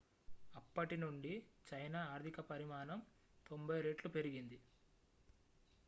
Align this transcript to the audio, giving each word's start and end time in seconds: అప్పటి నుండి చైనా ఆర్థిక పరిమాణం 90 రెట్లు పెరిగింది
అప్పటి 0.55 0.97
నుండి 0.97 1.33
చైనా 1.67 1.99
ఆర్థిక 2.13 2.39
పరిమాణం 2.49 2.99
90 3.45 3.79
రెట్లు 3.81 4.09
పెరిగింది 4.09 4.59